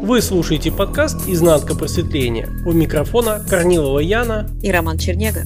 Вы 0.00 0.20
слушаете 0.20 0.70
подкаст 0.70 1.26
«Изнанка 1.26 1.74
просветления». 1.74 2.48
У 2.66 2.72
микрофона 2.72 3.42
Корнилова 3.48 4.00
Яна 4.00 4.50
и 4.62 4.70
Роман 4.70 4.98
Чернега. 4.98 5.44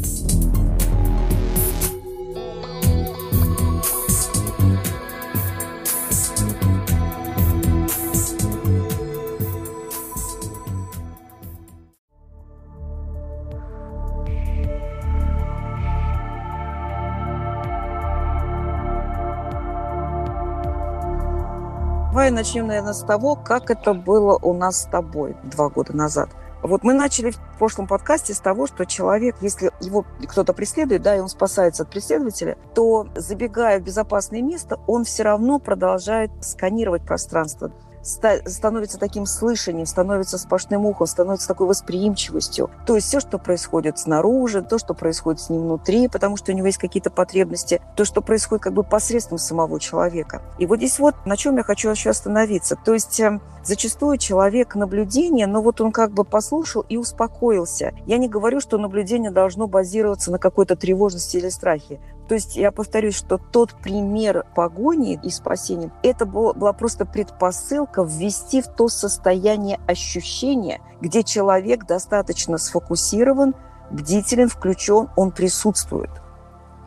Давай 22.11 22.33
начнем, 22.33 22.67
наверное, 22.67 22.93
с 22.93 23.05
того, 23.05 23.37
как 23.37 23.71
это 23.71 23.95
было 23.95 24.37
у 24.43 24.53
нас 24.53 24.83
с 24.83 24.87
тобой 24.87 25.37
два 25.45 25.69
года 25.69 25.97
назад. 25.97 26.29
Вот 26.61 26.83
мы 26.83 26.93
начали 26.93 27.31
в 27.31 27.39
прошлом 27.57 27.87
подкасте 27.87 28.35
с 28.35 28.41
того, 28.41 28.67
что 28.67 28.85
человек, 28.85 29.37
если 29.41 29.71
его 29.81 30.05
кто-то 30.27 30.53
преследует, 30.53 31.03
да, 31.03 31.15
и 31.15 31.21
он 31.21 31.29
спасается 31.29 31.85
от 31.85 31.91
преследователя, 31.91 32.59
то, 32.75 33.07
забегая 33.15 33.79
в 33.79 33.85
безопасное 33.85 34.43
место, 34.43 34.81
он 34.89 35.05
все 35.05 35.23
равно 35.23 35.61
продолжает 35.61 36.33
сканировать 36.41 37.03
пространство 37.03 37.71
становится 38.03 38.99
таким 38.99 39.27
слышанием, 39.27 39.87
становится 39.87 40.39
сплошным 40.39 40.87
ухом, 40.87 41.07
становится 41.07 41.49
такой 41.49 41.67
восприимчивостью. 41.67 42.71
То 42.87 42.97
есть 42.97 43.09
все, 43.09 43.21
что 43.21 43.39
происходит 43.39 43.99
снаружи, 43.99 44.63
то, 44.63 44.79
что 44.79 44.95
происходит 44.95 45.41
с 45.41 45.51
ним 45.51 45.63
внутри, 45.63 46.09
потому 46.09 46.37
что 46.37 46.53
у 46.53 46.55
него 46.55 46.67
есть 46.67 46.79
какие-то 46.79 47.11
потребности, 47.11 47.81
то, 47.97 48.05
что 48.05 48.23
происходит 48.23 48.65
как 48.65 48.73
бы 48.73 48.83
посредством 48.83 49.39
самого 49.39 49.79
человека. 49.81 50.43
И 50.59 50.67
вот 50.67 50.79
здесь 50.79 50.99
вот 50.99 51.15
на 51.25 51.37
чем 51.37 51.57
я 51.57 51.63
хочу 51.63 51.91
еще 51.91 52.11
остановиться. 52.11 52.77
То 52.77 52.95
есть 52.95 53.19
эм, 53.21 53.41
зачастую 53.65 54.19
человек 54.19 54.75
наблюдение, 54.75 55.47
но 55.47 55.63
вот 55.63 55.81
он 55.81 55.93
как 55.93 56.13
бы 56.13 56.25
послушал 56.25 56.85
и 56.89 56.97
успокоился. 56.97 57.93
Я 58.07 58.19
не 58.19 58.29
говорю, 58.29 58.61
что 58.61 58.79
наблюдение 58.79 59.31
должно 59.31 59.67
базироваться 59.67 60.31
на 60.31 60.39
какой-то 60.39 60.77
тревожности 60.77 61.37
или 61.37 61.49
страхе. 61.49 62.01
То 62.31 62.35
есть 62.35 62.55
я 62.55 62.71
повторюсь, 62.71 63.17
что 63.17 63.39
тот 63.39 63.75
пример 63.75 64.47
погони 64.55 65.19
и 65.21 65.31
спасения, 65.31 65.91
это 66.05 66.27
была, 66.27 66.53
была 66.53 66.73
просто 66.73 67.05
предпосылка 67.05 68.05
ввести 68.05 68.63
в 68.63 68.69
то 68.69 68.87
состояние 68.87 69.81
ощущения, 69.89 70.81
где 71.01 71.25
человек 71.25 71.87
достаточно 71.87 72.57
сфокусирован, 72.57 73.57
бдителен, 73.91 74.49
включен, 74.49 75.09
он 75.17 75.33
присутствует. 75.33 76.11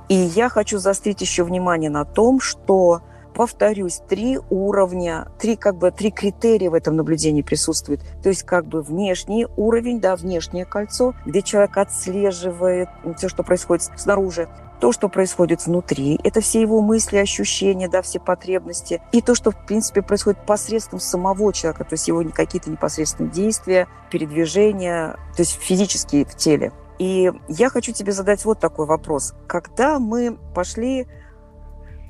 И 0.08 0.16
я 0.16 0.48
хочу 0.48 0.78
заострить 0.78 1.20
еще 1.20 1.44
внимание 1.44 1.90
на 1.90 2.06
том, 2.06 2.40
что 2.40 3.02
повторюсь, 3.34 4.02
три 4.08 4.40
уровня, 4.50 5.28
три 5.40 5.58
как 5.58 5.76
бы 5.76 5.92
три 5.92 6.12
критерия 6.12 6.70
в 6.70 6.74
этом 6.74 6.96
наблюдении 6.96 7.42
присутствуют. 7.42 8.00
То 8.22 8.30
есть 8.30 8.44
как 8.44 8.66
бы 8.66 8.82
внешний 8.82 9.46
уровень, 9.58 10.00
да, 10.00 10.16
внешнее 10.16 10.64
кольцо, 10.64 11.16
где 11.26 11.42
человек 11.42 11.76
отслеживает 11.76 12.88
все, 13.18 13.28
что 13.28 13.44
происходит 13.44 13.90
снаружи 13.98 14.48
то, 14.84 14.92
что 14.92 15.08
происходит 15.08 15.66
внутри, 15.66 16.20
это 16.26 16.42
все 16.42 16.60
его 16.60 16.82
мысли, 16.82 17.16
ощущения, 17.16 17.88
да, 17.88 18.02
все 18.02 18.20
потребности, 18.20 19.02
и 19.14 19.22
то, 19.22 19.34
что, 19.34 19.52
в 19.52 19.66
принципе, 19.66 20.02
происходит 20.02 20.46
посредством 20.46 21.00
самого 21.00 21.54
человека, 21.54 21.86
то 21.86 21.94
есть 21.94 22.10
его 22.10 22.22
какие-то 22.34 22.70
непосредственные 22.70 23.32
действия, 23.32 23.88
передвижения, 24.12 25.16
то 25.38 25.42
есть 25.42 25.54
физические 25.54 26.26
в 26.26 26.36
теле. 26.36 26.74
И 27.00 27.32
я 27.48 27.70
хочу 27.70 27.94
тебе 27.94 28.12
задать 28.12 28.44
вот 28.44 28.60
такой 28.60 28.86
вопрос. 28.86 29.34
Когда 29.48 30.00
мы 30.00 30.38
пошли 30.54 31.08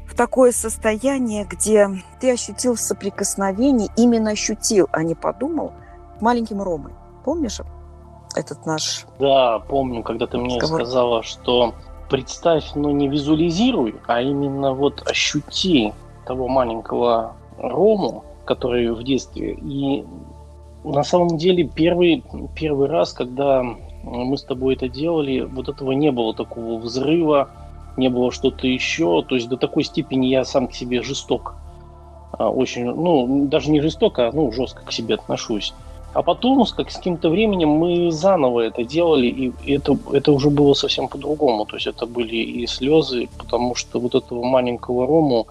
в 0.08 0.16
такое 0.16 0.52
состояние, 0.52 1.46
где 1.46 1.92
ты 2.20 2.32
ощутил 2.32 2.76
соприкосновение, 2.76 3.90
именно 3.98 4.32
ощутил, 4.32 4.90
а 4.92 5.04
не 5.04 5.14
подумал, 5.14 5.74
маленьким 6.22 6.60
Ромой. 6.60 6.94
Помнишь 7.24 7.62
этот 8.36 8.66
наш... 8.66 9.06
Да, 9.20 9.60
помню, 9.60 10.02
когда 10.02 10.26
ты 10.26 10.40
мне 10.40 10.58
разговор. 10.58 10.82
сказала, 10.82 11.22
что 11.22 11.76
представь, 12.10 12.76
но 12.76 12.92
не 12.92 13.08
визуализируй, 13.08 13.96
а 14.08 14.22
именно 14.22 14.74
вот 14.74 15.08
ощути 15.08 15.94
того 16.26 16.48
маленького 16.48 17.36
Рому, 17.58 18.24
который 18.46 18.92
в 18.92 19.04
детстве. 19.04 19.54
И 19.54 20.06
на 20.84 21.04
самом 21.04 21.38
деле 21.38 21.64
первый, 21.64 22.24
первый 22.56 22.88
раз, 22.88 23.14
когда 23.14 23.64
мы 24.04 24.38
с 24.38 24.44
тобой 24.44 24.76
это 24.76 24.90
делали, 24.90 25.42
вот 25.42 25.70
этого 25.70 25.92
не 25.92 26.12
было 26.12 26.34
такого 26.34 26.78
взрыва, 26.80 27.50
не 27.98 28.10
было 28.10 28.32
что-то 28.32 28.68
еще. 28.68 29.24
То 29.24 29.36
есть 29.36 29.50
до 29.50 29.58
такой 29.58 29.84
степени 29.84 30.28
я 30.28 30.44
сам 30.46 30.68
к 30.68 30.74
себе 30.74 31.02
жесток. 31.02 31.56
А, 32.32 32.50
очень, 32.50 32.86
ну, 32.86 33.48
даже 33.48 33.70
не 33.70 33.80
жесток, 33.80 34.20
а 34.20 34.32
ну, 34.34 34.52
жестко 34.52 34.84
к 34.86 34.92
себе 34.92 35.16
отношусь. 35.16 35.74
А 36.14 36.22
потом, 36.22 36.66
как, 36.66 36.92
с 36.92 36.98
каким-то 36.98 37.30
временем, 37.30 37.70
мы 37.70 38.12
заново 38.12 38.62
это 38.62 38.84
делали, 38.84 39.28
и 39.28 39.74
это, 39.74 39.98
это 40.12 40.32
уже 40.32 40.50
было 40.50 40.74
совсем 40.76 41.08
по-другому. 41.08 41.66
То 41.66 41.76
есть 41.76 41.88
это 41.88 42.06
были 42.06 42.36
и 42.36 42.68
слезы, 42.68 43.30
потому 43.38 43.76
что 43.76 44.00
вот 44.00 44.14
этого 44.14 44.44
маленького 44.44 45.08
Рому, 45.08 45.48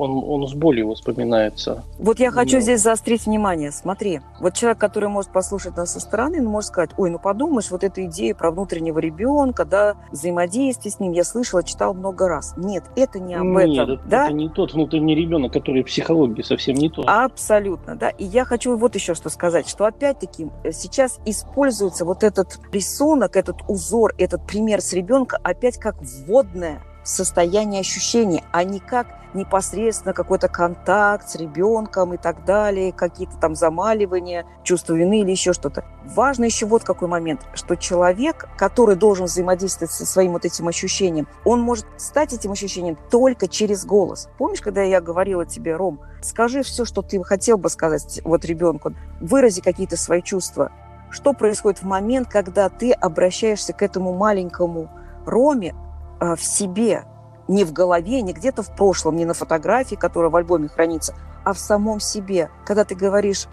он, 0.00 0.24
он 0.26 0.48
с 0.48 0.54
болью 0.54 0.88
воспоминается. 0.88 1.84
Вот 1.98 2.18
я 2.20 2.30
хочу 2.30 2.56
Но... 2.56 2.62
здесь 2.62 2.80
заострить 2.80 3.26
внимание. 3.26 3.70
Смотри, 3.70 4.20
вот 4.40 4.54
человек, 4.54 4.78
который 4.78 5.08
может 5.08 5.30
послушать 5.30 5.76
нас 5.76 5.92
со 5.92 6.00
стороны, 6.00 6.38
он 6.38 6.46
может 6.46 6.68
сказать, 6.68 6.90
ой, 6.96 7.10
ну 7.10 7.18
подумаешь, 7.18 7.70
вот 7.70 7.84
эта 7.84 8.04
идея 8.06 8.34
про 8.34 8.50
внутреннего 8.50 8.98
ребенка, 8.98 9.64
да, 9.64 9.96
взаимодействие 10.10 10.92
с 10.92 11.00
ним, 11.00 11.12
я 11.12 11.24
слышала, 11.24 11.62
читал 11.62 11.94
много 11.94 12.28
раз. 12.28 12.54
Нет, 12.56 12.84
это 12.96 13.20
не 13.20 13.34
об 13.34 13.44
Нет, 13.44 13.72
этом. 13.72 13.94
это, 13.94 14.02
да? 14.08 14.24
это 14.24 14.32
не 14.32 14.48
тот 14.48 14.72
внутренний 14.72 15.14
ребенок, 15.14 15.52
который 15.52 15.82
в 15.82 15.86
психологии 15.86 16.42
совсем 16.42 16.76
не 16.76 16.88
тот. 16.88 17.04
Абсолютно, 17.06 17.96
да. 17.96 18.08
И 18.10 18.24
я 18.24 18.44
хочу 18.44 18.76
вот 18.76 18.94
еще 18.94 19.14
что 19.14 19.28
сказать, 19.28 19.68
что 19.68 19.84
опять-таки 19.84 20.48
э, 20.64 20.72
сейчас 20.72 21.20
используется 21.26 22.04
вот 22.04 22.24
этот 22.24 22.58
рисунок, 22.72 23.36
этот 23.36 23.56
узор, 23.68 24.14
этот 24.18 24.46
пример 24.46 24.80
с 24.80 24.92
ребенка 24.92 25.38
опять 25.42 25.78
как 25.78 25.96
вводное 26.00 26.82
состояние 27.02 27.80
ощущения, 27.80 28.44
а 28.52 28.64
не 28.64 28.80
как 28.80 29.06
непосредственно 29.34 30.12
какой-то 30.12 30.48
контакт 30.48 31.28
с 31.28 31.36
ребенком 31.36 32.14
и 32.14 32.16
так 32.16 32.44
далее, 32.44 32.92
какие-то 32.92 33.36
там 33.36 33.54
замаливания, 33.54 34.46
чувство 34.64 34.94
вины 34.94 35.20
или 35.20 35.30
еще 35.30 35.52
что-то. 35.52 35.84
Важно 36.04 36.44
еще 36.44 36.66
вот 36.66 36.84
какой 36.84 37.08
момент, 37.08 37.42
что 37.54 37.76
человек, 37.76 38.48
который 38.56 38.96
должен 38.96 39.26
взаимодействовать 39.26 39.92
со 39.92 40.06
своим 40.06 40.32
вот 40.32 40.44
этим 40.44 40.68
ощущением, 40.68 41.28
он 41.44 41.60
может 41.60 41.86
стать 41.96 42.32
этим 42.32 42.52
ощущением 42.52 42.98
только 43.10 43.48
через 43.48 43.84
голос. 43.84 44.28
Помнишь, 44.38 44.60
когда 44.60 44.82
я 44.82 45.00
говорила 45.00 45.46
тебе, 45.46 45.76
Ром, 45.76 46.00
скажи 46.22 46.62
все, 46.62 46.84
что 46.84 47.02
ты 47.02 47.22
хотел 47.22 47.58
бы 47.58 47.68
сказать 47.70 48.20
вот 48.24 48.44
ребенку, 48.44 48.92
вырази 49.20 49.60
какие-то 49.60 49.96
свои 49.96 50.22
чувства. 50.22 50.72
Что 51.10 51.32
происходит 51.32 51.82
в 51.82 51.86
момент, 51.86 52.28
когда 52.28 52.68
ты 52.68 52.92
обращаешься 52.92 53.72
к 53.72 53.82
этому 53.82 54.12
маленькому 54.16 54.88
Роме 55.26 55.74
в 56.20 56.40
себе, 56.40 57.04
не 57.48 57.64
в 57.64 57.72
голове, 57.72 58.22
не 58.22 58.32
где-то 58.32 58.62
в 58.62 58.74
прошлом, 58.76 59.16
не 59.16 59.24
на 59.24 59.34
фотографии, 59.34 59.96
которая 59.96 60.30
в 60.30 60.36
альбоме 60.36 60.68
хранится, 60.68 61.14
а 61.44 61.52
в 61.52 61.58
самом 61.58 62.00
себе. 62.00 62.50
Когда 62.64 62.84
ты 62.84 62.94
говоришь, 62.94 63.46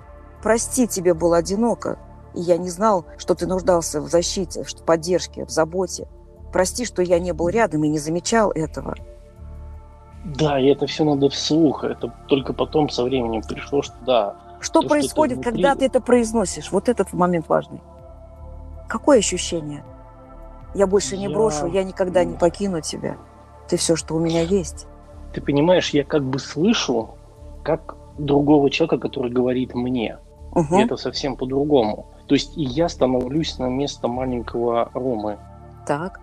прости, 0.43 0.87
тебе 0.87 1.13
было 1.13 1.37
одиноко, 1.37 1.97
и 2.35 2.41
я 2.41 2.57
не 2.57 2.69
знал, 2.69 3.05
что 3.17 3.33
ты 3.33 3.47
нуждался 3.47 4.01
в 4.01 4.07
защите, 4.07 4.63
в 4.63 4.83
поддержке, 4.83 5.45
в 5.45 5.49
заботе. 5.49 6.07
Прости, 6.51 6.85
что 6.85 7.01
я 7.01 7.19
не 7.19 7.33
был 7.33 7.49
рядом 7.49 7.83
и 7.83 7.87
не 7.87 7.99
замечал 7.99 8.51
этого. 8.51 8.95
Да, 10.23 10.59
и 10.59 10.67
это 10.67 10.87
все 10.87 11.03
надо 11.03 11.29
вслух. 11.29 11.83
Это 11.83 12.13
только 12.27 12.53
потом 12.53 12.89
со 12.89 13.03
временем 13.03 13.41
пришло, 13.41 13.81
что 13.81 13.95
да. 14.05 14.35
Что 14.59 14.81
то, 14.81 14.89
происходит, 14.89 15.41
что 15.41 15.51
когда 15.51 15.75
ты 15.75 15.85
это 15.85 16.01
произносишь? 16.01 16.71
Вот 16.71 16.89
этот 16.89 17.13
момент 17.13 17.47
важный. 17.47 17.81
Какое 18.87 19.19
ощущение? 19.19 19.83
Я 20.73 20.87
больше 20.87 21.17
не 21.17 21.25
я... 21.25 21.29
брошу, 21.29 21.67
я 21.67 21.83
никогда 21.83 22.23
не 22.23 22.35
покину 22.35 22.81
тебя. 22.81 23.17
Ты 23.67 23.77
все, 23.77 23.95
что 23.95 24.15
у 24.15 24.19
меня 24.19 24.41
есть. 24.41 24.87
Ты 25.33 25.41
понимаешь, 25.41 25.89
я 25.91 26.03
как 26.03 26.23
бы 26.23 26.39
слышу, 26.39 27.09
как 27.63 27.95
другого 28.17 28.69
человека, 28.69 28.97
который 28.97 29.31
говорит 29.31 29.73
мне. 29.75 30.17
Угу. 30.53 30.77
И 30.77 30.83
это 30.83 30.97
совсем 30.97 31.35
по-другому. 31.35 32.07
То 32.27 32.35
есть 32.35 32.57
и 32.57 32.63
я 32.63 32.89
становлюсь 32.89 33.57
на 33.57 33.67
место 33.67 34.07
маленького 34.07 34.89
Ромы. 34.93 35.37
Так. 35.85 36.19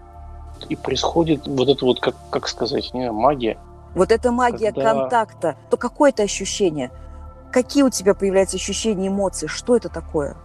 И 0.69 0.77
происходит 0.77 1.47
вот 1.47 1.69
это 1.69 1.85
вот, 1.85 2.01
как, 2.01 2.15
как 2.31 2.49
сказать, 2.49 2.93
не 2.95 3.11
магия. 3.11 3.59
Вот 3.95 4.11
эта 4.11 4.33
магия 4.33 4.73
когда... 4.73 4.93
контакта, 4.93 5.57
то 5.71 5.77
какое 5.77 6.11
это 6.11 6.23
ощущение? 6.23 6.91
Какие 7.53 7.85
у 7.85 7.91
тебя 7.91 8.15
появляются 8.15 8.57
ощущения, 8.57 9.09
эмоции? 9.09 9.47
Что 9.47 9.77
это 9.77 9.89
такое? 9.89 10.37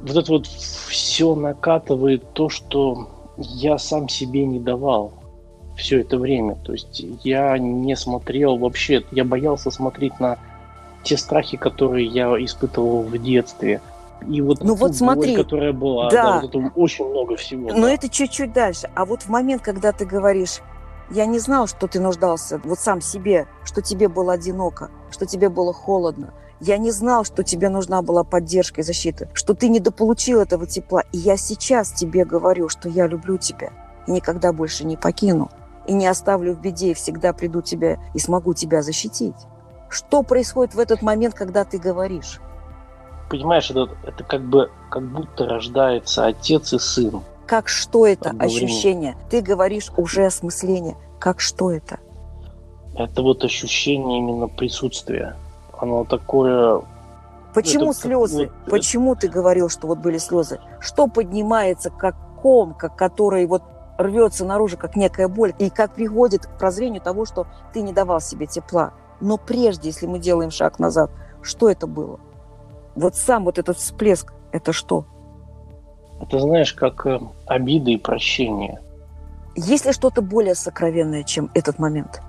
Вот 0.00 0.16
это 0.16 0.32
вот 0.32 0.46
все 0.46 1.34
накатывает 1.34 2.32
то, 2.32 2.48
что 2.48 3.08
я 3.36 3.78
сам 3.78 4.08
себе 4.08 4.46
не 4.46 4.58
давал 4.58 5.12
все 5.76 6.00
это 6.00 6.18
время. 6.18 6.56
То 6.56 6.72
есть 6.72 7.04
я 7.24 7.58
не 7.58 7.96
смотрел 7.96 8.58
вообще, 8.58 9.04
я 9.10 9.24
боялся 9.24 9.70
смотреть 9.70 10.18
на 10.20 10.38
те 11.02 11.16
страхи, 11.16 11.56
которые 11.56 12.06
я 12.06 12.28
испытывал 12.44 13.02
в 13.02 13.16
детстве. 13.18 13.80
И 14.28 14.42
вот 14.42 14.62
ну 14.62 14.74
вот 14.74 14.94
смотри, 14.94 15.34
боль, 15.34 15.44
которая 15.44 15.72
была, 15.72 16.10
да. 16.10 16.22
да, 16.22 16.40
вот 16.40 16.54
это 16.54 16.72
очень 16.74 17.08
много 17.08 17.36
всего. 17.36 17.70
Но 17.70 17.86
да. 17.86 17.92
это 17.92 18.08
чуть-чуть 18.10 18.52
дальше. 18.52 18.90
А 18.94 19.06
вот 19.06 19.22
в 19.22 19.28
момент, 19.30 19.62
когда 19.62 19.92
ты 19.92 20.04
говоришь, 20.04 20.60
я 21.10 21.24
не 21.24 21.38
знал, 21.38 21.66
что 21.66 21.86
ты 21.86 22.00
нуждался 22.00 22.60
вот 22.64 22.78
сам 22.78 23.00
себе, 23.00 23.46
что 23.64 23.80
тебе 23.80 24.08
было 24.08 24.34
одиноко, 24.34 24.90
что 25.10 25.24
тебе 25.24 25.48
было 25.48 25.72
холодно, 25.72 26.34
Я 26.60 26.76
не 26.76 26.90
знал, 26.90 27.24
что 27.24 27.42
тебе 27.42 27.70
нужна 27.70 28.02
была 28.02 28.22
поддержка 28.22 28.82
и 28.82 28.84
защита, 28.84 29.28
что 29.32 29.54
ты 29.54 29.68
недополучил 29.68 30.40
этого 30.40 30.66
тепла. 30.66 31.02
И 31.12 31.16
я 31.18 31.38
сейчас 31.38 31.90
тебе 31.92 32.26
говорю, 32.26 32.68
что 32.68 32.88
я 32.88 33.06
люблю 33.06 33.38
тебя 33.38 33.70
и 34.06 34.12
никогда 34.12 34.52
больше 34.52 34.84
не 34.84 34.96
покину. 34.96 35.50
И 35.86 35.94
не 35.94 36.06
оставлю 36.06 36.54
в 36.54 36.60
беде, 36.60 36.90
и 36.90 36.94
всегда 36.94 37.32
приду 37.32 37.62
тебя 37.62 37.98
и 38.14 38.18
смогу 38.18 38.52
тебя 38.52 38.82
защитить. 38.82 39.34
Что 39.88 40.22
происходит 40.22 40.74
в 40.74 40.78
этот 40.78 41.00
момент, 41.00 41.34
когда 41.34 41.64
ты 41.64 41.78
говоришь? 41.78 42.40
Понимаешь, 43.30 43.70
это, 43.70 43.88
это 44.04 44.22
как 44.24 44.42
бы 44.42 44.70
как 44.90 45.10
будто 45.10 45.46
рождается 45.46 46.26
отец 46.26 46.72
и 46.74 46.78
сын. 46.78 47.22
Как 47.46 47.68
что 47.68 48.06
это 48.06 48.30
ощущение? 48.38 49.16
Ты 49.30 49.40
говоришь 49.40 49.90
уже 49.96 50.26
осмысление. 50.26 50.96
Как 51.18 51.40
что 51.40 51.70
это? 51.70 51.98
Это 52.94 53.22
вот 53.22 53.42
ощущение 53.44 54.18
именно 54.18 54.46
присутствия. 54.46 55.36
Оно 55.80 56.04
такое... 56.04 56.82
Почему 57.54 57.90
это, 57.90 58.00
слезы? 58.00 58.52
Вот, 58.64 58.70
Почему 58.70 59.16
ты 59.16 59.28
говорил, 59.28 59.68
что 59.68 59.86
вот 59.88 59.98
были 59.98 60.18
слезы? 60.18 60.60
Что 60.78 61.08
поднимается 61.08 61.90
как 61.90 62.14
ком, 62.40 62.74
как 62.74 62.96
который 62.96 63.46
вот 63.46 63.62
рвется 63.98 64.44
наружу, 64.44 64.78
как 64.78 64.94
некая 64.94 65.28
боль, 65.28 65.52
и 65.58 65.68
как 65.68 65.94
приводит 65.94 66.46
к 66.46 66.58
прозрению 66.58 67.00
того, 67.00 67.24
что 67.24 67.46
ты 67.72 67.82
не 67.82 67.92
давал 67.92 68.20
себе 68.20 68.46
тепла. 68.46 68.92
Но 69.20 69.36
прежде, 69.36 69.88
если 69.88 70.06
мы 70.06 70.18
делаем 70.18 70.50
шаг 70.50 70.78
назад, 70.78 71.10
что 71.42 71.68
это 71.68 71.86
было? 71.86 72.20
Вот 72.94 73.16
сам 73.16 73.44
вот 73.44 73.58
этот 73.58 73.78
всплеск, 73.78 74.32
это 74.52 74.72
что? 74.72 75.04
Это 76.20 76.38
знаешь, 76.38 76.74
как 76.74 77.06
э, 77.06 77.18
обиды 77.46 77.92
и 77.92 77.98
прощение. 77.98 78.80
Есть 79.56 79.86
ли 79.86 79.92
что-то 79.92 80.22
более 80.22 80.54
сокровенное, 80.54 81.24
чем 81.24 81.50
этот 81.54 81.78
момент? 81.78 82.20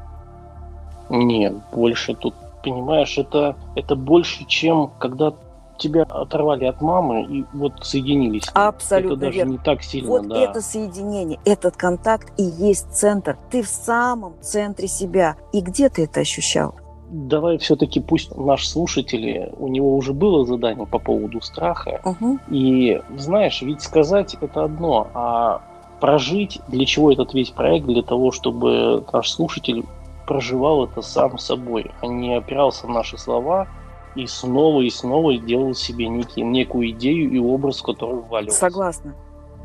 Нет, 1.10 1.54
больше 1.74 2.16
тут, 2.16 2.34
понимаешь, 2.64 3.18
это, 3.18 3.56
это 3.76 3.96
больше, 3.96 4.46
чем 4.46 4.92
когда 5.00 5.34
тебя 5.78 6.04
оторвали 6.04 6.66
от 6.66 6.80
мамы 6.82 7.24
и 7.24 7.46
вот 7.54 7.74
соединились. 7.84 8.44
Абсолютно 8.54 9.14
это 9.14 9.22
даже 9.22 9.38
верно. 9.38 9.52
не 9.52 9.58
так 9.58 9.82
сильно, 9.82 10.10
Вот 10.10 10.28
да. 10.28 10.40
это 10.40 10.62
соединение, 10.62 11.40
этот 11.44 11.76
контакт 11.76 12.32
и 12.40 12.44
есть 12.44 12.94
центр. 12.94 13.38
Ты 13.50 13.64
в 13.64 13.68
самом 13.68 14.36
центре 14.42 14.88
себя. 14.88 15.38
И 15.52 15.62
где 15.62 15.90
ты 15.90 16.04
это 16.04 16.20
ощущал? 16.20 16.76
Давай 17.10 17.58
все-таки 17.58 18.00
пусть 18.00 18.34
наш 18.38 18.68
слушатель, 18.68 19.50
у 19.58 19.68
него 19.68 19.98
уже 19.98 20.14
было 20.14 20.46
задание 20.46 20.86
по 20.86 21.00
поводу 21.00 21.42
страха. 21.42 22.00
Угу. 22.06 22.40
И 22.50 23.02
знаешь, 23.18 23.62
ведь 23.62 23.82
сказать 23.82 24.38
это 24.40 24.64
одно, 24.64 25.10
а 25.14 25.62
прожить, 26.00 26.62
для 26.68 26.86
чего 26.86 27.12
этот 27.12 27.34
весь 27.34 27.50
проект, 27.50 27.86
для 27.86 28.02
того, 28.02 28.32
чтобы 28.32 29.04
наш 29.12 29.30
слушатель 29.30 29.86
проживал 30.32 30.86
это 30.86 31.02
сам 31.02 31.38
собой, 31.38 31.92
а 32.02 32.08
не 32.08 32.38
опирался 32.38 32.88
на 32.88 32.94
наши 32.94 33.18
слова, 33.18 33.68
и 34.16 34.26
снова 34.28 34.80
и 34.80 34.90
снова 34.90 35.38
делал 35.38 35.74
себе 35.74 36.08
некий, 36.08 36.42
некую 36.42 36.92
идею 36.92 37.30
и 37.32 37.38
образ, 37.38 37.82
который 37.82 38.22
вваливался. 38.22 38.60
Согласна. 38.60 39.14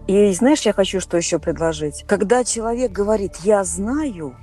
И 0.09 0.33
знаешь, 0.33 0.63
я 0.63 0.73
хочу 0.73 0.99
что 1.01 1.17
еще 1.17 1.39
предложить. 1.39 2.03
Когда 2.09 2.43
человек 2.43 2.91
говорит 2.91 3.37
«я 3.45 3.63
знаю» 3.63 4.35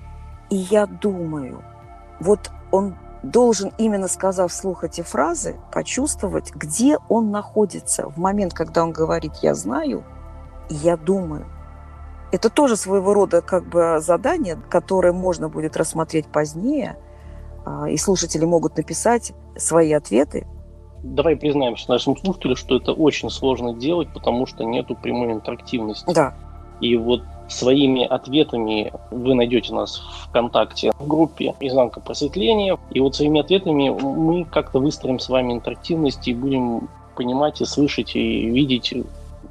и 0.49 0.55
«я 0.55 0.85
думаю», 0.85 1.61
вот 2.21 2.51
он 2.71 2.95
должен, 3.21 3.73
именно 3.77 4.07
сказав 4.07 4.49
вслух 4.49 4.85
эти 4.85 5.01
фразы, 5.01 5.57
почувствовать, 5.73 6.55
где 6.55 6.99
он 7.09 7.31
находится 7.31 8.07
в 8.07 8.17
момент, 8.17 8.53
когда 8.53 8.83
он 8.83 8.93
говорит 8.93 9.33
«я 9.41 9.55
знаю» 9.55 10.05
и 10.69 10.75
«я 10.75 10.95
думаю». 10.95 11.45
Это 12.33 12.49
тоже 12.49 12.75
своего 12.75 13.13
рода 13.13 13.41
как 13.41 13.69
бы 13.69 13.99
задание, 14.01 14.57
которое 14.69 15.13
можно 15.13 15.47
будет 15.47 15.77
рассмотреть 15.77 16.27
позднее– 16.27 16.97
а, 17.65 17.89
и 17.89 17.97
слушатели 17.97 18.45
могут 18.45 18.77
написать 18.77 19.33
свои 19.55 19.93
ответы. 19.93 20.45
Давай 21.03 21.35
признаемся 21.35 21.89
нашим 21.89 22.17
слушателям, 22.17 22.55
что 22.55 22.77
это 22.77 22.93
очень 22.93 23.29
сложно 23.29 23.73
делать, 23.73 24.09
потому 24.13 24.45
что 24.45 24.63
нету 24.63 24.95
прямой 24.95 25.33
интерактивности. 25.33 26.11
Да. 26.13 26.33
И 26.79 26.95
вот 26.95 27.23
своими 27.49 28.05
ответами 28.05 28.91
вы 29.11 29.35
найдете 29.35 29.73
нас 29.73 29.97
в 29.99 30.29
ВКонтакте 30.29 30.91
в 30.97 31.07
группе 31.07 31.55
«Изнанка 31.59 31.99
просветления». 31.99 32.77
И 32.91 32.99
вот 32.99 33.15
своими 33.15 33.41
ответами 33.41 33.89
мы 33.89 34.45
как-то 34.45 34.79
выстроим 34.79 35.19
с 35.19 35.29
вами 35.29 35.53
интерактивность 35.53 36.27
и 36.27 36.33
будем 36.33 36.89
понимать 37.15 37.61
и 37.61 37.65
слышать 37.65 38.15
и 38.15 38.49
видеть, 38.49 38.93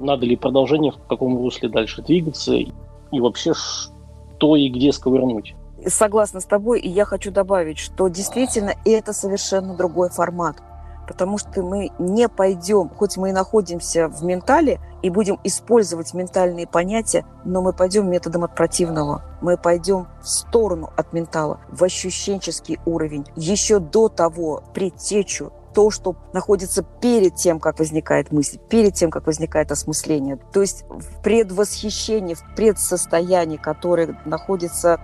надо 0.03 0.27
ли 0.27 0.37
продолжение, 0.37 0.93
в 0.93 1.07
каком 1.07 1.37
русле 1.37 1.69
дальше 1.69 2.03
двигаться 2.03 2.55
и 2.55 2.73
вообще 3.13 3.55
что 3.55 4.57
и 4.57 4.69
где 4.69 4.93
сковырнуть 4.93 5.55
согласна 5.91 6.41
с 6.41 6.45
тобой, 6.45 6.81
и 6.81 6.89
я 6.89 7.05
хочу 7.05 7.31
добавить, 7.31 7.79
что 7.79 8.09
действительно 8.09 8.75
это 8.85 9.13
совершенно 9.13 9.75
другой 9.75 10.11
формат. 10.11 10.57
Потому 11.07 11.37
что 11.37 11.63
мы 11.63 11.91
не 11.99 12.29
пойдем, 12.29 12.89
хоть 12.89 13.17
мы 13.17 13.31
и 13.31 13.33
находимся 13.33 14.09
в 14.09 14.23
ментале, 14.23 14.81
и 15.03 15.11
будем 15.11 15.39
использовать 15.43 16.15
ментальные 16.15 16.69
понятия, 16.69 17.27
но 17.45 17.61
мы 17.61 17.73
пойдем 17.73 18.09
методом 18.09 18.45
от 18.45 18.55
противного. 18.55 19.23
Мы 19.41 19.57
пойдем 19.57 20.07
в 20.23 20.29
сторону 20.29 20.91
от 20.97 21.13
ментала, 21.13 21.59
в 21.69 21.83
ощущенческий 21.83 22.79
уровень. 22.87 23.27
Еще 23.35 23.81
до 23.81 24.09
того 24.09 24.63
предтечу, 24.73 25.53
то, 25.75 25.91
что 25.91 26.17
находится 26.33 26.83
перед 26.83 27.37
тем, 27.37 27.61
как 27.61 27.79
возникает 27.79 28.33
мысль, 28.33 28.59
перед 28.69 28.95
тем, 28.95 29.11
как 29.11 29.27
возникает 29.27 29.73
осмысление. 29.73 30.39
То 30.53 30.61
есть 30.61 30.85
в 30.89 31.23
предвосхищении, 31.23 32.35
в 32.35 32.45
предсостоянии, 32.55 33.57
которое 33.57 34.19
находится 34.25 35.01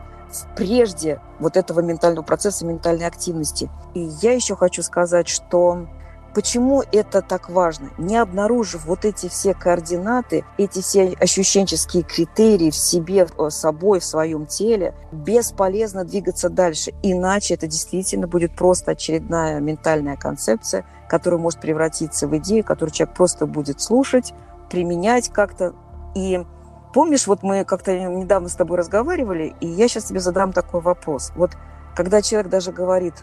прежде 0.57 1.21
вот 1.39 1.57
этого 1.57 1.81
ментального 1.81 2.25
процесса, 2.25 2.67
ментальной 2.67 3.07
активности. 3.07 3.71
И 3.95 4.01
я 4.21 4.33
еще 4.33 4.57
хочу 4.57 4.83
сказать, 4.83 5.29
что 5.29 5.87
Почему 6.35 6.83
это 6.93 7.23
так 7.23 7.49
важно? 7.49 7.91
Не 7.99 8.17
обнаружив 8.19 8.85
вот 8.85 9.05
эти 9.05 9.29
все 9.29 9.55
координаты, 9.55 10.45
эти 10.57 10.81
все 10.81 11.17
ощущенческие 11.19 12.03
критерии 12.03 12.71
в 12.71 12.77
себе, 12.77 13.27
в 13.27 13.51
собой, 13.51 14.01
в 14.01 14.05
своем 14.05 14.47
теле, 14.47 14.95
бесполезно 15.11 16.05
двигаться 16.05 16.51
дальше. 16.51 16.93
Иначе 17.03 17.55
это 17.55 17.67
действительно 17.67 18.27
будет 18.27 18.55
просто 18.55 18.93
очередная 18.93 19.59
ментальная 19.61 20.17
концепция, 20.17 20.85
которая 21.09 21.41
может 21.41 21.61
превратиться 21.61 22.29
в 22.29 22.37
идею, 22.37 22.63
которую 22.63 22.93
человек 22.93 23.17
просто 23.17 23.47
будет 23.47 23.81
слушать, 23.81 24.35
применять 24.71 25.31
как-то. 25.31 25.75
И 26.15 26.45
Помнишь, 26.93 27.27
вот 27.27 27.43
мы 27.43 27.65
как-то 27.65 27.97
недавно 27.99 28.49
с 28.49 28.55
тобой 28.55 28.79
разговаривали, 28.79 29.55
и 29.61 29.67
я 29.67 29.89
сейчас 29.89 30.05
тебе 30.05 30.21
задам 30.21 30.53
такой 30.53 30.81
вопрос. 30.81 31.33
Вот 31.37 31.51
когда 31.95 32.23
человек 32.23 32.51
даже 32.51 32.73
говорит 32.73 33.15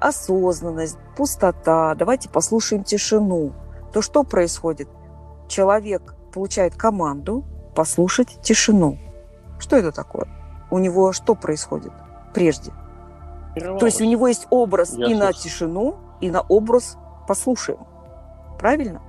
осознанность, 0.00 0.98
пустота, 1.16 1.94
давайте 1.94 2.28
послушаем 2.28 2.84
тишину, 2.84 3.52
то 3.92 4.02
что 4.02 4.22
происходит? 4.24 4.88
Человек 5.48 6.14
получает 6.32 6.76
команду 6.76 7.44
послушать 7.74 8.40
тишину. 8.42 8.98
Что 9.58 9.76
это 9.76 9.92
такое? 9.92 10.28
У 10.70 10.78
него 10.78 11.12
что 11.12 11.34
происходит 11.34 11.92
прежде? 12.34 12.72
То 13.54 13.86
есть 13.86 14.00
у 14.00 14.04
него 14.04 14.28
есть 14.28 14.46
образ 14.50 14.90
и 14.90 14.96
слушаю. 14.96 15.18
на 15.18 15.32
тишину, 15.32 15.96
и 16.20 16.30
на 16.30 16.42
образ 16.42 16.96
послушаем. 17.26 17.80
Правильно? 18.58 19.02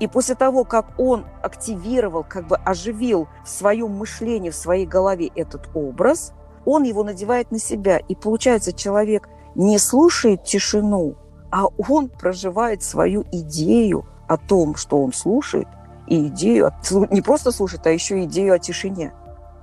И 0.00 0.06
после 0.06 0.34
того, 0.34 0.64
как 0.64 0.98
он 0.98 1.26
активировал, 1.42 2.24
как 2.28 2.46
бы 2.46 2.56
оживил 2.56 3.28
в 3.44 3.48
своем 3.48 3.90
мышлении, 3.92 4.50
в 4.50 4.54
своей 4.54 4.86
голове 4.86 5.30
этот 5.34 5.68
образ, 5.74 6.32
он 6.64 6.84
его 6.84 7.02
надевает 7.02 7.50
на 7.50 7.58
себя. 7.58 7.98
И 7.98 8.14
получается, 8.14 8.72
человек 8.72 9.28
не 9.54 9.78
слушает 9.78 10.44
тишину, 10.44 11.16
а 11.50 11.66
он 11.88 12.08
проживает 12.08 12.82
свою 12.82 13.24
идею 13.32 14.06
о 14.26 14.36
том, 14.36 14.76
что 14.76 15.02
он 15.02 15.12
слушает, 15.12 15.66
и 16.06 16.28
идею, 16.28 16.72
не 17.10 17.22
просто 17.22 17.52
слушает, 17.52 17.86
а 17.86 17.90
еще 17.90 18.24
идею 18.24 18.54
о 18.54 18.58
тишине. 18.58 19.12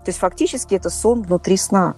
То 0.04 0.10
есть 0.10 0.20
фактически 0.20 0.76
это 0.76 0.90
сон 0.90 1.24
внутри 1.24 1.58
сна. 1.58 1.96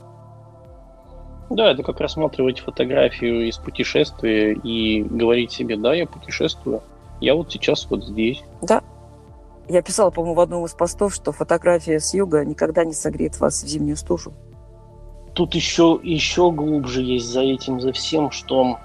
Да, 1.50 1.72
это 1.72 1.84
как 1.84 2.00
рассматривать 2.00 2.60
фотографию 2.60 3.48
из 3.48 3.58
путешествия 3.58 4.54
и 4.54 5.04
говорить 5.04 5.52
себе, 5.52 5.78
да, 5.78 5.94
я 5.94 6.06
путешествую. 6.06 6.82
Я 7.22 7.36
вот 7.36 7.52
сейчас 7.52 7.88
вот 7.90 8.04
здесь. 8.04 8.44
Да. 8.62 8.82
Я 9.70 9.82
писала, 9.82 10.12
по-моему, 10.12 10.36
в 10.36 10.40
одном 10.40 10.66
из 10.66 10.74
постов, 10.74 11.14
что 11.14 11.32
фотография 11.32 12.00
с 12.00 12.14
юга 12.14 12.46
никогда 12.46 12.86
не 12.86 12.94
согреет 12.94 13.40
вас 13.40 13.64
в 13.64 13.68
зимнюю 13.68 13.98
стужу. 13.98 14.34
Тут 15.38 15.54
еще, 15.54 16.00
еще 16.02 16.50
глубже 16.50 17.04
есть 17.04 17.28
за 17.28 17.42
этим, 17.42 17.80
за 17.80 17.92
всем, 17.92 18.32
что 18.32 18.80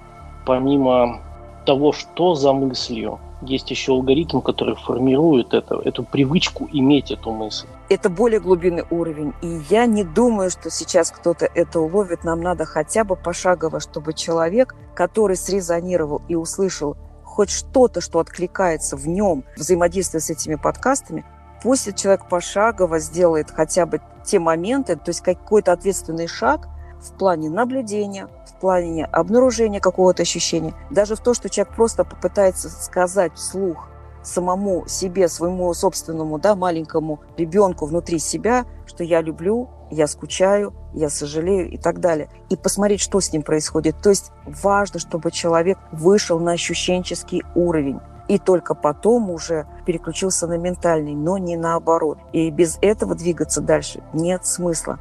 помимо 0.45 1.23
того, 1.65 1.95
что 1.95 2.35
за 2.35 2.53
мыслью, 2.53 3.19
есть 3.41 3.71
еще 3.71 3.93
алгоритм, 3.93 4.41
который 4.41 4.75
формирует 4.75 5.55
это, 5.55 5.77
эту 5.83 6.03
привычку 6.03 6.69
иметь 6.71 7.11
эту 7.11 7.33
мысль. 7.33 7.67
Это 7.89 8.11
более 8.11 8.39
глубинный 8.39 8.85
уровень. 8.91 9.33
И 9.41 9.63
я 9.71 9.87
не 9.87 10.05
думаю, 10.05 10.51
что 10.51 10.71
сейчас 10.71 11.11
кто-то 11.11 11.47
это 11.47 11.81
уловит. 11.81 12.23
Нам 12.23 12.43
надо 12.43 12.67
хотя 12.67 13.05
бы 13.05 13.17
пошагово, 13.17 13.81
чтобы 13.81 14.13
человек, 14.13 14.75
который 14.95 15.37
срезонировал 15.37 16.21
и 16.29 16.35
услышал 16.35 16.99
хоть 17.25 17.49
что-то, 17.49 18.03
что 18.03 18.19
откликается 18.19 18.99
в 18.99 19.09
нем, 19.09 19.45
взаимодействие 19.57 20.21
с 20.21 20.29
этими 20.29 20.57
подкастами, 20.57 21.25
пусть 21.63 21.97
человек 21.97 22.29
пошагово 22.29 22.99
сделает 22.99 23.51
хотя 23.51 23.87
бы 23.87 24.03
те 24.25 24.39
моменты, 24.39 24.97
то 24.97 25.09
есть 25.09 25.21
какой-то 25.21 25.73
ответственный 25.73 26.27
шаг 26.27 26.69
в 27.01 27.13
плане 27.13 27.51
наблюдения, 27.51 28.29
в 28.47 28.61
плане 28.61 29.05
обнаружения 29.07 29.81
какого-то 29.81 30.23
ощущения, 30.23 30.75
даже 30.91 31.17
в 31.17 31.21
то, 31.21 31.35
что 31.35 31.49
человек 31.49 31.75
просто 31.75 32.05
попытается 32.05 32.69
сказать 32.69 33.35
вслух 33.35 33.89
самому 34.23 34.87
себе, 34.87 35.29
своему 35.29 35.73
собственному, 35.75 36.39
да, 36.39 36.55
маленькому 36.55 37.21
ребенку 37.37 37.87
внутри 37.87 38.19
себя, 38.19 38.67
что 38.87 39.03
я 39.03 39.21
люблю, 39.21 39.69
я 39.91 40.07
скучаю, 40.07 40.73
я 40.95 41.11
сожалею 41.11 41.71
и 41.71 41.77
так 41.77 42.01
далее. 42.01 42.29
И 42.49 42.57
посмотреть, 42.57 43.01
что 43.01 43.21
с 43.21 43.33
ним 43.33 43.43
происходит. 43.43 44.01
То 44.01 44.11
есть 44.11 44.31
важно, 44.47 45.01
чтобы 45.01 45.33
человек 45.33 45.79
вышел 45.91 46.39
на 46.39 46.53
ощущенческий 46.53 47.43
уровень 47.55 48.01
и 48.33 48.39
только 48.39 48.75
потом 48.75 49.29
уже 49.29 49.67
переключился 49.85 50.47
на 50.47 50.57
ментальный, 50.57 51.15
но 51.15 51.37
не 51.37 51.55
наоборот. 51.55 52.17
И 52.33 52.49
без 52.49 52.79
этого 52.81 53.15
двигаться 53.15 53.61
дальше 53.61 54.03
нет 54.15 54.47
смысла. 54.47 54.99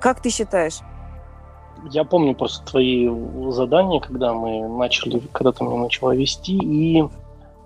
Как 0.00 0.20
ты 0.22 0.30
считаешь? 0.30 0.78
Я 1.90 2.04
помню 2.04 2.36
просто 2.36 2.64
твои 2.64 3.10
задания, 3.50 3.98
когда 3.98 4.34
мы 4.34 4.68
начали, 4.68 5.18
когда 5.32 5.50
ты 5.50 5.64
меня 5.64 5.78
начала 5.78 6.14
вести, 6.14 6.58
и 6.58 7.08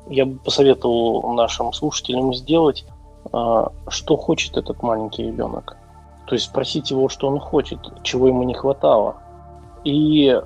я 0.09 0.25
бы 0.25 0.39
посоветовал 0.39 1.35
нашим 1.35 1.75
слушателям 1.75 2.33
сделать, 2.33 2.87
а, 3.31 3.73
что 3.89 4.17
хочет 4.17 4.57
этот 4.57 4.83
маленький 4.83 5.25
ребенок. 5.25 5.77
То 6.27 6.35
есть 6.35 6.47
спросить 6.47 6.91
его, 6.91 7.11
что 7.11 7.29
он 7.29 7.39
хочет, 7.41 7.79
чего 8.03 8.29
ему 8.29 8.45
не 8.45 8.55
хватало. 8.55 9.17
И 9.85 10.41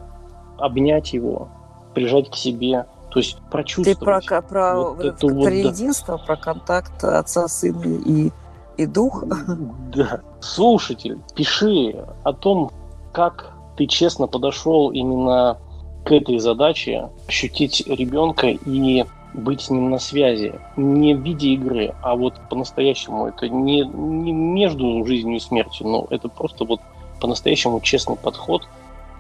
обнять 0.59 1.13
его, 1.13 1.47
прижать 1.95 2.29
к 2.29 2.35
себе, 2.35 2.87
то 3.11 3.21
есть 3.21 3.39
прочувствовать. 3.51 3.99
Ты 3.99 4.05
про, 4.05 4.43
про, 4.43 4.77
вот 4.77 5.01
это 5.01 5.27
про 5.27 5.35
вот, 5.35 5.51
единство, 5.51 6.19
да. 6.19 6.25
про 6.25 6.37
контакт 6.37 7.05
отца, 7.05 7.49
сына 7.49 7.83
и, 7.85 8.31
и 8.77 8.87
дух? 8.87 9.25
Да. 9.95 10.21
Слушатель, 10.41 11.19
пиши 11.35 11.97
о 12.25 12.33
том, 12.33 12.71
как 13.13 13.53
ты 13.77 13.87
честно 13.87 14.27
подошел 14.27 14.91
именно 14.91 15.59
к 16.05 16.13
этой 16.13 16.39
задаче, 16.39 17.11
ощутить 17.27 17.87
ребенка 17.87 18.49
и 18.49 19.05
быть 19.35 19.63
с 19.63 19.71
ним 19.71 19.91
на 19.91 19.99
связи. 19.99 20.55
Не 20.77 21.15
в 21.15 21.21
виде 21.23 21.49
игры, 21.51 21.95
а 22.03 22.17
вот 22.17 22.35
по-настоящему. 22.49 23.27
Это 23.27 23.49
не, 23.49 23.83
не 23.83 24.33
между 24.33 25.05
жизнью 25.05 25.37
и 25.37 25.41
смертью, 25.41 25.87
но 25.87 26.07
это 26.11 26.29
просто 26.29 26.65
вот 26.65 26.81
по-настоящему 27.21 27.81
честный 27.81 28.17
подход 28.17 28.69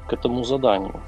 к 0.07 0.13
этому 0.13 0.45
заданию. 0.45 1.01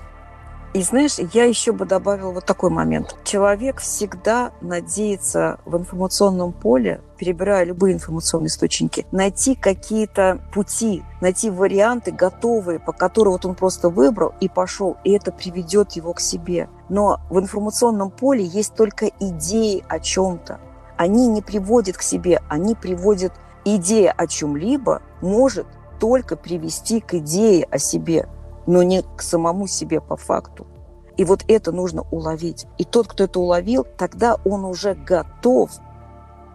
И 0.72 0.82
знаешь, 0.82 1.16
я 1.32 1.44
еще 1.46 1.72
бы 1.72 1.84
добавила 1.84 2.30
вот 2.30 2.46
такой 2.46 2.70
момент. 2.70 3.16
Человек 3.24 3.80
всегда 3.80 4.52
надеется 4.60 5.58
в 5.64 5.76
информационном 5.76 6.52
поле, 6.52 7.00
перебирая 7.18 7.64
любые 7.64 7.94
информационные 7.94 8.46
источники, 8.46 9.04
найти 9.10 9.56
какие-то 9.56 10.38
пути, 10.54 11.02
найти 11.20 11.50
варианты 11.50 12.12
готовые, 12.12 12.78
по 12.78 12.92
которым 12.92 13.32
вот 13.32 13.44
он 13.44 13.56
просто 13.56 13.88
выбрал 13.88 14.32
и 14.40 14.48
пошел, 14.48 14.96
и 15.02 15.10
это 15.10 15.32
приведет 15.32 15.92
его 15.92 16.12
к 16.12 16.20
себе. 16.20 16.68
Но 16.88 17.18
в 17.30 17.40
информационном 17.40 18.12
поле 18.12 18.44
есть 18.44 18.76
только 18.76 19.06
идеи 19.18 19.84
о 19.88 19.98
чем-то. 19.98 20.60
Они 20.96 21.26
не 21.26 21.42
приводят 21.42 21.96
к 21.96 22.02
себе, 22.02 22.42
они 22.48 22.76
приводят 22.76 23.32
идея 23.64 24.12
о 24.12 24.28
чем-либо 24.28 25.02
может 25.20 25.66
только 25.98 26.36
привести 26.36 27.00
к 27.00 27.14
идее 27.14 27.66
о 27.70 27.78
себе– 27.78 28.28
но 28.66 28.82
не 28.82 29.02
к 29.02 29.22
самому 29.22 29.66
себе 29.66 30.00
по 30.00 30.16
факту. 30.16 30.66
И 31.16 31.24
вот 31.24 31.44
это 31.48 31.72
нужно 31.72 32.06
уловить. 32.10 32.66
И 32.78 32.84
тот, 32.84 33.06
кто 33.06 33.24
это 33.24 33.40
уловил, 33.40 33.86
тогда 33.98 34.36
он 34.44 34.64
уже 34.64 34.94
готов 34.94 35.70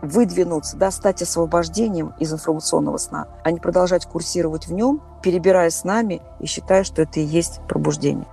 выдвинуться, 0.01 0.77
да, 0.77 0.91
стать 0.91 1.21
освобождением 1.21 2.13
из 2.19 2.33
информационного 2.33 2.97
сна, 2.97 3.27
а 3.43 3.51
не 3.51 3.59
продолжать 3.59 4.05
курсировать 4.05 4.67
в 4.67 4.74
нем, 4.74 5.01
перебирая 5.24 5.69
с 5.69 5.83
нами 5.83 6.21
и 6.39 6.45
считая, 6.45 6.83
что 6.83 7.01
это 7.01 7.19
и 7.19 7.24
есть 7.24 7.62
пробуждение. 7.67 8.27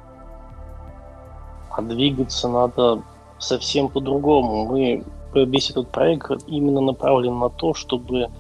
А 1.71 1.81
двигаться 1.81 2.49
надо 2.49 3.03
совсем 3.39 3.89
по-другому. 3.89 4.67
Мы 4.67 5.05
весь 5.35 5.71
этот 5.71 5.91
проект 5.91 6.31
именно 6.47 6.81
направлен 6.81 7.39
на 7.39 7.49
то, 7.49 7.73
чтобы 7.73 8.31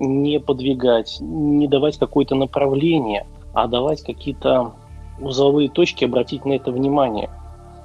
не 0.00 0.40
подвигать, 0.40 1.18
не 1.20 1.68
давать 1.68 1.98
какое-то 1.98 2.34
направление– 2.34 3.26
а 3.58 3.66
давать 3.66 4.02
какие-то 4.02 4.72
узловые 5.20 5.68
точки, 5.68 6.04
обратить 6.04 6.44
на 6.44 6.52
это 6.52 6.70
внимание. 6.70 7.28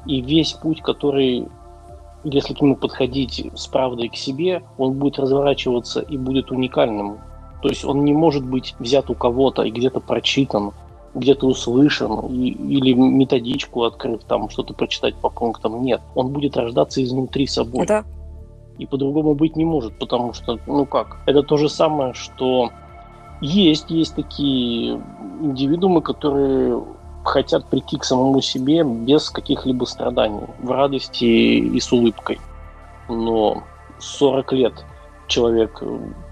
И 0.06 0.22
весь 0.22 0.54
путь, 0.54 0.82
который, 0.82 1.48
если 2.24 2.54
к 2.54 2.62
нему 2.62 2.76
подходить 2.76 3.44
с 3.56 3.66
правдой 3.66 4.10
к 4.10 4.16
себе, 4.16 4.62
он 4.78 4.94
будет 4.94 5.18
разворачиваться 5.18 6.02
и 6.02 6.16
будет 6.16 6.52
уникальным. 6.52 7.18
То 7.64 7.70
есть 7.70 7.84
он 7.86 8.06
не 8.06 8.14
может 8.14 8.46
быть 8.46 8.76
взят 8.78 9.10
у 9.10 9.16
кого-то 9.16 9.64
и 9.64 9.72
где-то 9.72 10.00
прочитан, 10.00 10.74
где-то 11.16 11.48
услышан, 11.48 12.20
и, 12.28 12.50
или 12.50 12.94
методичку 12.94 13.84
открыв, 13.84 14.24
там 14.26 14.50
что-то 14.50 14.76
прочитать 14.76 15.16
по 15.16 15.30
пунктам. 15.30 15.82
Нет, 15.82 16.02
он 16.14 16.28
будет 16.28 16.56
рождаться 16.56 17.04
изнутри 17.04 17.48
собой. 17.48 17.88
Да. 17.88 18.04
И 18.78 18.86
по-другому 18.86 19.34
быть 19.34 19.56
не 19.56 19.66
может, 19.66 19.98
потому 19.98 20.34
что, 20.34 20.60
ну 20.68 20.86
как, 20.86 21.18
это 21.26 21.42
то 21.42 21.58
же 21.58 21.68
самое, 21.68 22.14
что 22.14 22.70
есть, 23.42 23.90
есть 23.90 24.16
такие 24.16 25.02
индивидуумы, 25.42 26.02
которые 26.02 26.84
хотят 27.24 27.66
прийти 27.66 27.98
к 27.98 28.04
самому 28.04 28.42
себе 28.42 28.84
без 28.84 29.30
каких-либо 29.30 29.86
страданий, 29.86 30.48
в 30.60 30.72
радости 30.72 31.26
и 31.26 31.80
с 31.80 31.92
улыбкой. 31.92 32.40
Но 33.10 33.64
40 34.00 34.54
лет 34.54 34.86
человек, 35.28 35.82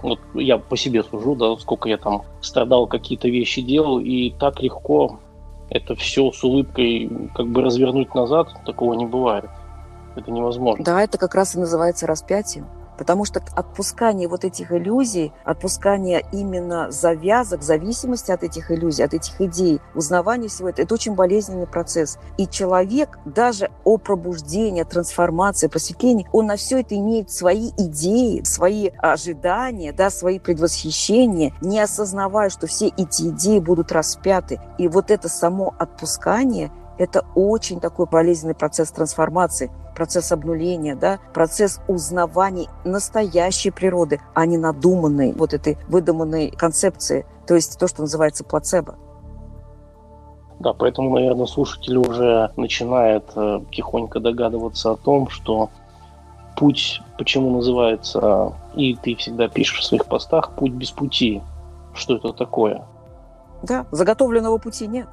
вот 0.02 0.20
я 0.34 0.58
по 0.58 0.76
себе 0.76 1.02
сужу, 1.02 1.34
да, 1.34 1.56
сколько 1.56 1.88
я 1.88 1.96
там 1.96 2.22
страдал, 2.40 2.86
какие-то 2.86 3.28
вещи 3.28 3.62
делал, 3.62 3.98
и 3.98 4.30
так 4.30 4.60
легко 4.60 5.18
это 5.70 5.94
все 5.94 6.30
с 6.30 6.44
улыбкой 6.44 7.10
как 7.34 7.48
бы 7.48 7.62
развернуть 7.62 8.14
назад, 8.14 8.48
такого 8.66 8.94
не 8.94 9.06
бывает. 9.06 9.48
Это 10.14 10.30
невозможно. 10.30 10.84
Да, 10.84 11.02
это 11.02 11.16
как 11.16 11.34
раз 11.34 11.54
и 11.54 11.58
называется 11.58 12.06
распятием. 12.06 12.66
Потому 13.02 13.24
что 13.24 13.42
отпускание 13.56 14.28
вот 14.28 14.44
этих 14.44 14.70
иллюзий, 14.70 15.32
отпускание 15.42 16.24
именно 16.30 16.92
завязок, 16.92 17.64
зависимости 17.64 18.30
от 18.30 18.44
этих 18.44 18.70
иллюзий, 18.70 19.02
от 19.02 19.12
этих 19.12 19.40
идей, 19.40 19.80
узнавание 19.96 20.48
всего 20.48 20.68
этого, 20.68 20.84
это 20.84 20.94
очень 20.94 21.16
болезненный 21.16 21.66
процесс. 21.66 22.16
И 22.38 22.46
человек 22.46 23.18
даже 23.24 23.72
о 23.82 23.98
пробуждении, 23.98 24.84
трансформации, 24.84 25.66
просветлении, 25.66 26.28
он 26.30 26.46
на 26.46 26.54
все 26.54 26.78
это 26.78 26.94
имеет 26.94 27.32
свои 27.32 27.70
идеи, 27.76 28.44
свои 28.44 28.90
ожидания, 28.98 29.92
да, 29.92 30.08
свои 30.08 30.38
предвосхищения, 30.38 31.52
не 31.60 31.80
осознавая, 31.80 32.50
что 32.50 32.68
все 32.68 32.86
эти 32.86 33.30
идеи 33.30 33.58
будут 33.58 33.90
распяты. 33.90 34.60
И 34.78 34.86
вот 34.86 35.10
это 35.10 35.28
само 35.28 35.74
отпускание– 35.76 36.70
это 37.02 37.26
очень 37.34 37.80
такой 37.80 38.06
болезненный 38.06 38.54
процесс 38.54 38.92
трансформации, 38.92 39.72
процесс 39.96 40.30
обнуления, 40.30 40.94
да, 40.94 41.18
процесс 41.34 41.80
узнавания 41.88 42.68
настоящей 42.84 43.72
природы, 43.72 44.20
а 44.34 44.46
не 44.46 44.56
надуманной 44.56 45.32
вот 45.32 45.52
этой 45.52 45.78
выдуманной 45.88 46.50
концепции, 46.50 47.26
то 47.46 47.56
есть 47.56 47.78
то, 47.78 47.88
что 47.88 48.02
называется 48.02 48.44
плацебо. 48.44 48.94
Да, 50.60 50.72
поэтому, 50.74 51.12
наверное, 51.12 51.46
слушатель 51.46 51.96
уже 51.96 52.52
начинает 52.56 53.24
э, 53.34 53.60
тихонько 53.72 54.20
догадываться 54.20 54.92
о 54.92 54.96
том, 54.96 55.28
что 55.28 55.70
путь, 56.56 57.02
почему 57.18 57.50
называется, 57.50 58.52
и 58.76 58.94
ты 58.94 59.16
всегда 59.16 59.48
пишешь 59.48 59.80
в 59.80 59.84
своих 59.84 60.06
постах, 60.06 60.54
путь 60.54 60.72
без 60.72 60.92
пути. 60.92 61.42
Что 61.94 62.14
это 62.14 62.32
такое? 62.32 62.84
Да, 63.64 63.86
заготовленного 63.90 64.58
пути 64.58 64.86
нет 64.86 65.08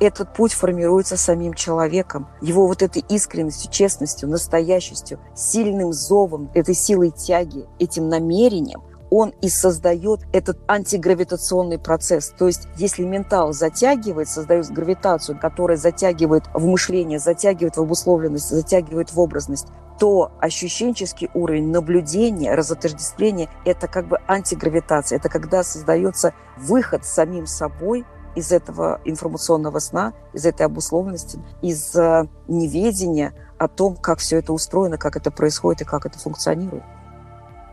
этот 0.00 0.34
путь 0.34 0.52
формируется 0.52 1.16
самим 1.16 1.54
человеком, 1.54 2.28
его 2.40 2.66
вот 2.66 2.82
этой 2.82 3.04
искренностью, 3.08 3.70
честностью, 3.70 4.28
настоящестью, 4.28 5.18
сильным 5.34 5.92
зовом, 5.92 6.50
этой 6.54 6.74
силой 6.74 7.10
тяги, 7.10 7.66
этим 7.78 8.08
намерением, 8.08 8.82
он 9.10 9.32
и 9.40 9.48
создает 9.48 10.20
этот 10.32 10.58
антигравитационный 10.68 11.78
процесс. 11.78 12.34
То 12.36 12.46
есть, 12.46 12.68
если 12.76 13.04
ментал 13.04 13.52
затягивает, 13.52 14.28
создает 14.28 14.68
гравитацию, 14.68 15.38
которая 15.38 15.76
затягивает 15.76 16.44
в 16.52 16.66
мышление, 16.66 17.18
затягивает 17.18 17.76
в 17.76 17.80
обусловленность, 17.80 18.50
затягивает 18.50 19.12
в 19.12 19.20
образность, 19.20 19.68
то 19.98 20.32
ощущенческий 20.40 21.30
уровень 21.34 21.70
наблюдения, 21.70 22.54
разотождествления– 22.54 23.48
это 23.64 23.88
как 23.88 24.08
бы 24.08 24.18
антигравитация. 24.26 25.16
Это 25.16 25.28
когда 25.28 25.62
создается 25.62 26.34
выход 26.58 27.04
самим 27.04 27.46
собой 27.46 28.04
из 28.36 28.52
этого 28.52 29.00
информационного 29.04 29.80
сна, 29.80 30.12
из 30.32 30.46
этой 30.46 30.66
обусловленности, 30.66 31.40
из 31.62 31.96
э, 31.96 32.28
неведения 32.46 33.32
о 33.58 33.66
том, 33.66 33.96
как 33.96 34.18
все 34.18 34.36
это 34.38 34.52
устроено, 34.52 34.98
как 34.98 35.16
это 35.16 35.30
происходит 35.30 35.80
и 35.80 35.84
как 35.84 36.06
это 36.06 36.18
функционирует. 36.18 36.84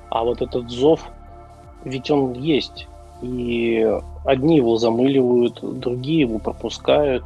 А 0.09 0.23
вот 0.23 0.41
этот 0.41 0.71
зов, 0.71 1.01
ведь 1.83 2.09
он 2.09 2.33
есть. 2.33 2.87
И 3.21 3.85
одни 4.25 4.57
его 4.57 4.77
замыливают, 4.77 5.59
другие 5.61 6.21
его 6.21 6.39
пропускают 6.39 7.23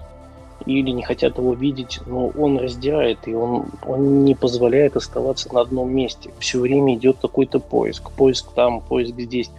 или 0.66 0.90
не 0.90 1.04
хотят 1.04 1.38
его 1.38 1.54
видеть, 1.54 2.00
но 2.06 2.28
он 2.28 2.58
раздирает, 2.58 3.28
и 3.28 3.34
он, 3.34 3.68
он 3.86 4.26
не 4.26 4.36
позволяет 4.36 4.96
оставаться 4.96 5.54
на 5.54 5.62
одном 5.62 5.94
месте. 5.94 6.32
Все 6.40 6.60
время 6.60 6.96
идет 6.96 7.18
какой-то 7.22 7.60
поиск. 7.60 8.12
Поиск 8.12 8.52
там, 8.54 8.82
поиск 8.82 9.14
здесь. 9.18 9.52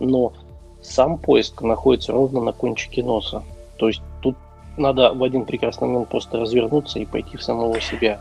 Но 0.00 0.32
сам 0.86 1.18
поиск 1.18 1.62
находится 1.62 2.12
ровно 2.12 2.40
на 2.40 2.52
кончике 2.52 3.02
носа. 3.02 3.42
То 3.76 3.88
есть 3.88 4.02
тут 4.22 4.36
надо 4.76 5.12
в 5.12 5.22
один 5.22 5.44
прекрасный 5.44 5.88
момент 5.88 6.08
просто 6.08 6.38
развернуться 6.38 6.98
и 6.98 7.04
пойти 7.04 7.36
в 7.36 7.42
самого 7.42 7.80
себя 7.80 8.20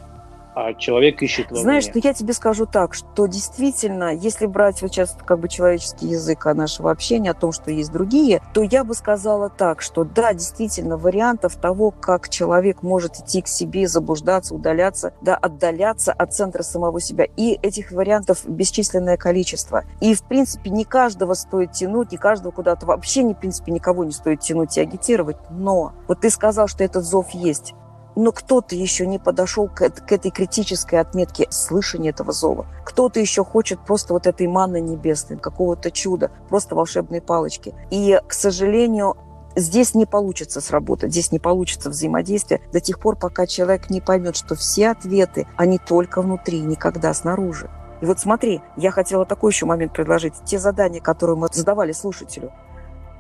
а 0.56 0.74
человек 0.74 1.22
ищет 1.22 1.52
во 1.52 1.58
Знаешь, 1.58 1.84
что 1.84 2.00
я 2.00 2.14
тебе 2.14 2.34
скажу 2.34 2.66
так, 2.66 2.94
что 2.94 3.28
действительно, 3.28 4.16
если 4.16 4.46
брать 4.46 4.82
вот 4.82 4.92
сейчас 4.92 5.16
как 5.26 5.40
бы 5.40 5.50
человеческий 5.50 6.08
язык 6.08 6.46
нашего 6.46 6.92
общения, 6.92 7.32
о 7.32 7.34
том, 7.34 7.52
что 7.52 7.72
есть 7.72 7.92
другие, 7.92 8.42
то 8.54 8.64
я 8.64 8.84
бы 8.84 8.94
сказала 8.94 9.50
так, 9.50 9.82
что 9.82 10.06
да, 10.06 10.34
действительно, 10.34 10.96
вариантов 10.98 11.56
того, 11.58 11.92
как 11.92 12.30
человек 12.30 12.84
может 12.84 13.18
идти 13.18 13.42
к 13.42 13.48
себе, 13.48 13.88
заблуждаться, 13.88 14.56
удаляться, 14.56 15.14
да, 15.22 15.36
отдаляться 15.36 16.14
от 16.14 16.34
центра 16.34 16.64
самого 16.64 17.02
себя. 17.02 17.26
И 17.36 17.60
этих 17.62 17.92
вариантов 17.92 18.48
бесчисленное 18.48 19.18
количество. 19.18 19.84
И, 20.00 20.14
в 20.14 20.24
принципе, 20.24 20.70
не 20.70 20.86
каждого 20.86 21.34
стоит 21.34 21.74
тянуть, 21.74 22.12
не 22.14 22.18
каждого 22.18 22.52
куда-то 22.52 22.86
вообще, 22.86 23.24
не, 23.24 23.34
в 23.34 23.40
принципе, 23.40 23.74
никого 23.74 24.06
не 24.06 24.12
стоит 24.12 24.40
тянуть 24.40 24.78
и 24.78 24.82
агитировать. 24.82 25.38
Но 25.50 25.92
вот 26.08 26.22
ты 26.22 26.30
сказал, 26.30 26.68
что 26.68 26.84
этот 26.84 27.04
зов 27.04 27.32
есть 27.32 27.74
но 28.16 28.32
кто-то 28.32 28.76
еще 28.76 29.06
не 29.06 29.20
подошел 29.20 29.68
к, 29.68 29.90
к 29.90 30.12
этой 30.12 30.32
критической 30.32 31.00
отметке 31.00 31.48
слышания 31.50 32.12
этого 32.12 32.32
зова. 32.32 32.66
Кто-то 32.86 33.20
еще 33.20 33.44
хочет 33.44 33.80
просто 33.80 34.14
вот 34.14 34.28
этой 34.28 34.48
манны 34.48 34.82
небесной, 34.82 35.38
какого-то 35.38 35.92
чуда, 35.92 36.32
просто 36.50 36.76
волшебной 36.76 37.22
палочки. 37.22 37.74
И, 37.92 38.20
к 38.28 38.34
сожалению, 38.34 39.18
здесь 39.56 39.94
не 39.96 40.06
получится 40.06 40.62
сработать, 40.62 41.12
здесь 41.12 41.32
не 41.32 41.40
получится 41.40 41.90
взаимодействие 41.90 42.62
до 42.72 42.80
тех 42.80 43.00
пор, 43.00 43.16
пока 43.16 43.48
человек 43.48 43.90
не 43.90 44.02
поймет, 44.02 44.36
что 44.36 44.56
все 44.56 44.90
ответы, 44.90 45.48
они 45.58 45.78
только 45.78 46.22
внутри, 46.22 46.60
никогда 46.60 47.14
снаружи. 47.14 47.70
И 48.02 48.06
вот 48.06 48.20
смотри, 48.20 48.62
я 48.76 48.92
хотела 48.92 49.26
такой 49.26 49.52
еще 49.52 49.66
момент 49.66 49.94
предложить. 49.94 50.34
Те 50.44 50.60
задания, 50.60 51.00
которые 51.00 51.38
мы 51.38 51.48
задавали 51.52 51.94
слушателю, 51.94 52.52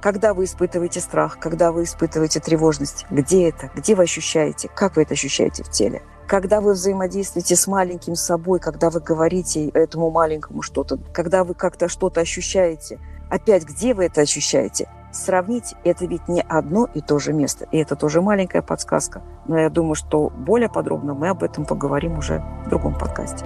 когда 0.05 0.35
вы 0.35 0.43
испытываете 0.43 0.99
страх, 0.99 1.39
когда 1.39 1.71
вы 1.71 1.81
испытываете 1.81 2.39
тревожность, 2.39 3.07
где 3.09 3.49
это, 3.49 3.71
где 3.73 3.95
вы 3.95 4.03
ощущаете, 4.03 4.69
как 4.75 4.97
вы 4.97 5.01
это 5.01 5.15
ощущаете 5.15 5.63
в 5.63 5.71
теле. 5.71 6.03
Когда 6.27 6.61
вы 6.61 6.73
взаимодействуете 6.73 7.55
с 7.55 7.65
маленьким 7.65 8.13
собой, 8.13 8.59
когда 8.59 8.91
вы 8.91 8.99
говорите 8.99 9.67
этому 9.69 10.11
маленькому 10.11 10.61
что-то, 10.61 10.99
когда 11.11 11.43
вы 11.43 11.55
как-то 11.55 11.87
что-то 11.87 12.21
ощущаете, 12.21 12.99
опять 13.31 13.65
где 13.65 13.95
вы 13.95 14.05
это 14.05 14.21
ощущаете? 14.21 14.87
Сравнить 15.11 15.73
это 15.83 16.05
ведь 16.05 16.27
не 16.27 16.41
одно 16.41 16.87
и 16.93 17.01
то 17.01 17.17
же 17.17 17.33
место. 17.33 17.67
И 17.71 17.79
это 17.79 17.95
тоже 17.95 18.21
маленькая 18.21 18.61
подсказка. 18.61 19.23
Но 19.47 19.57
я 19.57 19.71
думаю, 19.71 19.95
что 19.95 20.29
более 20.29 20.69
подробно 20.69 21.15
мы 21.15 21.29
об 21.29 21.41
этом 21.41 21.65
поговорим 21.65 22.19
уже 22.19 22.43
в 22.67 22.69
другом 22.69 22.95
подкасте. 22.95 23.43